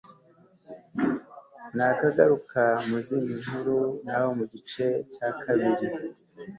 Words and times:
nakagaruka 1.75 2.61
mu 2.87 2.97
zindi 3.05 3.33
nkuru 3.43 3.77
naho 4.05 4.29
mu 4.37 4.45
gice 4.53 4.85
cya 5.13 5.29
kabiri 5.41 5.87